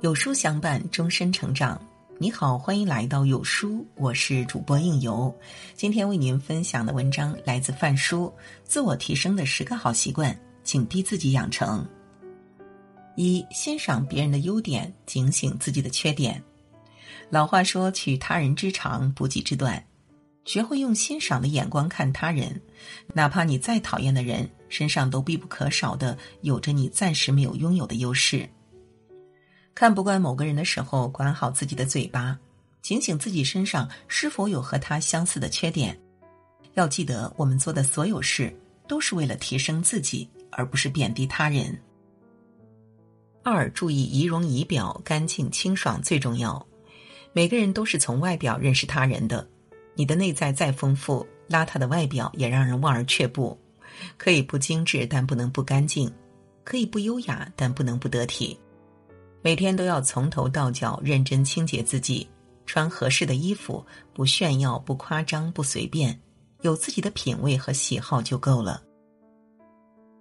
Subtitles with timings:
[0.00, 1.78] 有书相伴，终身成长。
[2.16, 5.34] 你好，欢迎来到有书，我是主播应由。
[5.74, 8.32] 今天为您分享的文章来自范书，
[8.64, 10.34] 自我提升的十个好习惯，
[10.64, 11.86] 请逼自己养成。
[13.14, 16.42] 一、欣赏别人的优点，警醒自己的缺点。
[17.28, 19.84] 老话说：“取他人之长，补己之短。”
[20.46, 22.58] 学会用欣赏的眼光看他人，
[23.12, 28.48] 哪怕你再讨厌的人，身上都必不可少的有着你暂时没有拥有的优势。
[29.80, 32.38] 看不惯某个人的时候，管好自己的嘴巴，
[32.82, 35.98] 警醒自己身上是否有和他相似的缺点。
[36.74, 38.54] 要记得，我们做的所有事
[38.86, 41.80] 都是为了提升自己，而不是贬低他人。
[43.42, 46.66] 二，注意仪容仪表，干净清爽最重要。
[47.32, 49.48] 每个人都是从外表认识他人的。
[49.94, 53.58] 你的内在再丰富，邋遢的外表也让人望而却步。
[54.18, 56.06] 可以不精致，但不能不干净；
[56.64, 58.60] 可以不优雅，但不能不得体。
[59.42, 62.28] 每天都要从头到脚认真清洁自己，
[62.66, 66.18] 穿合适的衣服，不炫耀，不夸张，不随便，
[66.60, 68.82] 有自己的品味和喜好就够了。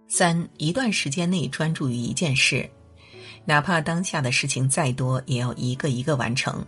[0.07, 2.67] 三，一段时间内专注于一件事，
[3.45, 6.65] 哪怕当下的事情再多，也要一个一个完成。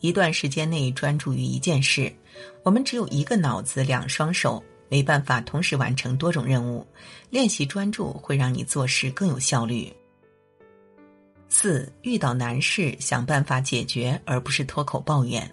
[0.00, 2.14] 一段时间内专注于一件事，
[2.62, 6.86] 我们只有一个脑子两双手，没办法同时完成多种任务。
[7.28, 9.92] 练习专注会让你做事更有效率。
[11.48, 15.48] 四，遇到难事想办法解决，而不是脱口抱怨。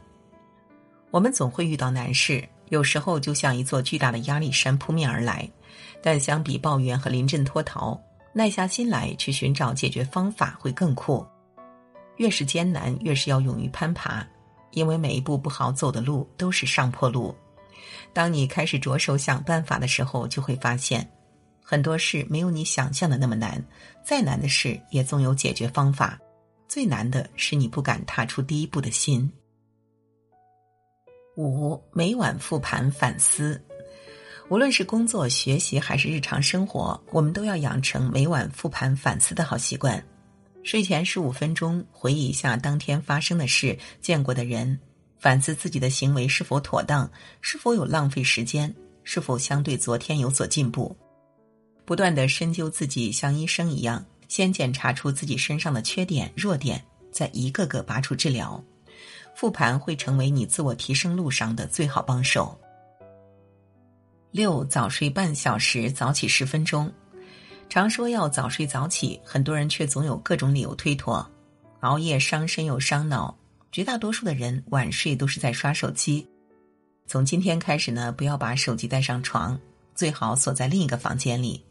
[1.11, 5.49] 我们总会遇到难事，有时候就像一座巨大的压力山扑面而来。
[6.01, 7.99] 但相比抱怨和临阵脱逃，
[8.33, 11.25] 耐下心来去寻找解决方法会更酷。
[12.17, 14.25] 越是艰难，越是要勇于攀爬。
[14.71, 17.33] 因为每一步不好走的路都是上坡路，
[18.11, 21.07] 当你开始着手想办法的时候，就会发现，
[21.63, 23.63] 很多事没有你想象的那么难，
[24.05, 26.19] 再难的事也总有解决方法。
[26.67, 29.31] 最难的是你不敢踏出第一步的心。
[31.37, 33.59] 五，每晚复盘反思，
[34.49, 40.03] 无论是工作、学习还是日常生活，我们都要养成每晚复盘反思的好习惯。
[40.63, 44.79] 睡前十五分钟，回忆一下当天发生的事、见过的人，
[45.19, 47.09] 反思自己的行为是否妥当，
[47.41, 48.73] 是否有浪费时间，
[49.03, 50.95] 是否相对昨天有所进步。
[51.85, 58.63] 不断的深究自己，像医生一样，先检查出自己身上的缺点、弱点，再一个个拔除治疗。
[59.35, 62.57] 复盘会成为你自我提升路上的最好帮手。
[64.31, 66.91] 六，早睡半小时，早起十分钟。
[67.69, 71.27] 常说要早睡早起，很多人却总有各种理由推脱。
[71.79, 73.35] 熬夜伤身又伤脑，
[73.71, 76.27] 绝大多数的人晚睡都是在刷手机。
[77.07, 79.59] 从今天开始呢，不要把手机带上床，
[79.93, 81.63] 最好锁在另一个房间里。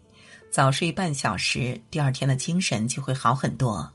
[0.53, 3.91] 早睡半小时，第二天的精神就会好很多。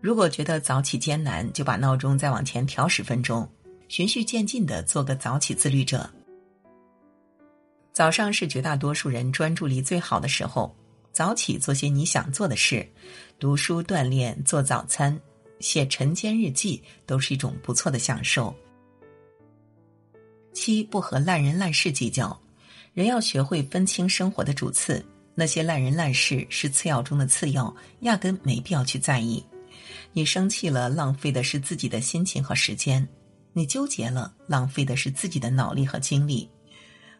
[0.00, 3.46] 如果觉得早起艰难，就把闹钟再往前调十分钟，
[3.88, 6.08] 循序渐进的做个早起自律者。
[7.92, 10.74] 早上是绝大多数人专注力最好的时候，
[11.12, 12.88] 早起做些你想做的事，
[13.38, 15.20] 读书、锻炼、做早餐、
[15.60, 18.54] 写晨间日记，都是一种不错的享受。
[20.54, 22.40] 七不和烂人烂事计较，
[22.92, 25.04] 人要学会分清生活的主次，
[25.34, 29.42] 那些烂人烂事是次要中的次要，压根没必要去在意。
[30.12, 33.02] 你生气了，浪费的是自己的心情和时间；
[33.54, 36.46] 你纠结了，浪费的是自己的脑力和精力。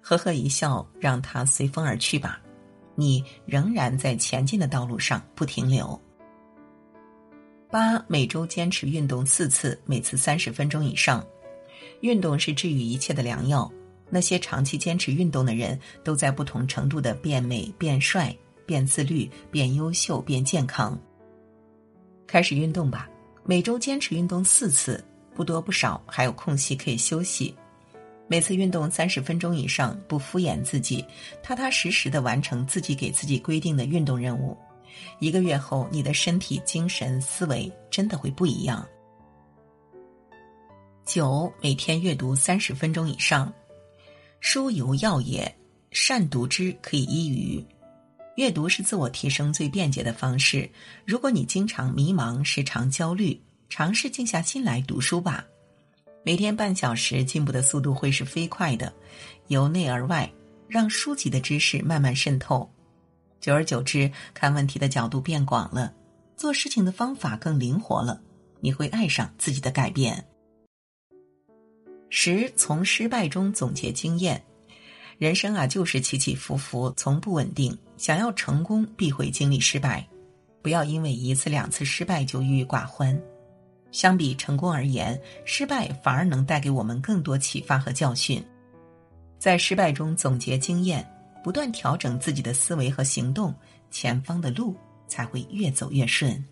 [0.03, 2.39] 呵呵一笑，让它随风而去吧。
[2.95, 5.99] 你仍然在前进的道路上不停留。
[7.71, 11.27] 八，每周坚持运动四次，每次三十分钟以上。
[12.03, 13.73] 运动是治愈一切的良药。
[14.15, 18.37] 那些长期坚持运动的人，都在不同程度的变美、变帅、
[18.67, 21.01] 变自律、变优秀、变健康。
[22.27, 23.09] 开始运动吧，
[23.43, 25.03] 每周坚持运动四次，
[25.35, 27.55] 不多不少，还有空隙可以休息。
[28.29, 31.03] 每次运动三十分钟以上，不敷衍自己，
[31.43, 34.55] 踏踏实实的完成自己给自己规定的运动任务。
[35.21, 38.87] 一个月后，你的身体、精神、思维真的会不一样。
[41.05, 43.53] 九，每天阅读三十分钟以上，
[44.45, 45.57] 书犹药也，
[45.93, 47.65] 善读之可以医愚。
[48.35, 50.69] 阅读是自我提升最便捷的方式。
[51.07, 53.41] 如果你经常迷茫、时常焦虑，
[53.71, 55.45] 尝试静下心来读书吧。
[56.25, 58.93] 每天半小时，进步的速度会是飞快的，
[59.47, 60.29] 由内而外，
[60.67, 62.69] 让书籍的知识慢慢渗透。
[63.41, 65.95] 久而久之，看问题的角度变广了，
[66.37, 68.21] 做事情的方法更灵活了，
[68.59, 70.27] 你会爱上自己的改变。
[72.15, 74.41] 十，从失败中总结经验。
[75.17, 77.77] 人生啊，就是起起伏伏，从不稳定。
[77.97, 80.07] 想要成功，必会经历失败。
[80.61, 83.19] 不要因为一次两次失败就郁郁寡欢。
[83.93, 88.45] 相比成功而言，失败反而能带给我们更多启发和教训。
[89.39, 91.03] 在失败中总结经验，
[91.43, 93.55] 不断调整自己的思维和行动，
[93.91, 94.77] 前方的路
[95.09, 96.45] 才会越走越顺。